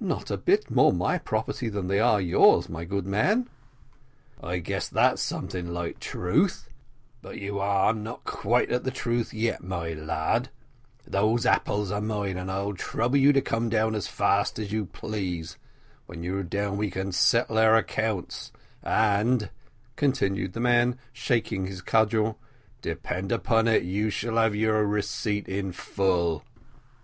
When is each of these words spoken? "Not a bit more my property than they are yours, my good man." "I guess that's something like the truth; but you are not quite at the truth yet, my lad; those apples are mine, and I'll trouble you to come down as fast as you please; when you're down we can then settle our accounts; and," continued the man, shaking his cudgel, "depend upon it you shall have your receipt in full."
"Not 0.00 0.32
a 0.32 0.36
bit 0.36 0.68
more 0.68 0.92
my 0.92 1.16
property 1.16 1.68
than 1.68 1.86
they 1.86 2.00
are 2.00 2.20
yours, 2.20 2.68
my 2.68 2.84
good 2.84 3.06
man." 3.06 3.48
"I 4.42 4.58
guess 4.58 4.88
that's 4.88 5.22
something 5.22 5.68
like 5.68 5.94
the 5.94 6.00
truth; 6.06 6.68
but 7.22 7.38
you 7.38 7.60
are 7.60 7.94
not 7.94 8.24
quite 8.24 8.72
at 8.72 8.82
the 8.82 8.90
truth 8.90 9.32
yet, 9.32 9.62
my 9.62 9.92
lad; 9.92 10.50
those 11.06 11.46
apples 11.46 11.92
are 11.92 12.00
mine, 12.00 12.36
and 12.36 12.50
I'll 12.50 12.74
trouble 12.74 13.18
you 13.18 13.32
to 13.32 13.40
come 13.40 13.68
down 13.68 13.94
as 13.94 14.08
fast 14.08 14.58
as 14.58 14.72
you 14.72 14.86
please; 14.86 15.56
when 16.06 16.24
you're 16.24 16.42
down 16.42 16.76
we 16.76 16.90
can 16.90 17.06
then 17.06 17.12
settle 17.12 17.56
our 17.56 17.76
accounts; 17.76 18.50
and," 18.82 19.50
continued 19.94 20.52
the 20.52 20.58
man, 20.58 20.98
shaking 21.12 21.66
his 21.66 21.80
cudgel, 21.80 22.40
"depend 22.82 23.30
upon 23.30 23.68
it 23.68 23.84
you 23.84 24.10
shall 24.10 24.34
have 24.36 24.56
your 24.56 24.84
receipt 24.84 25.46
in 25.48 25.70
full." 25.70 26.42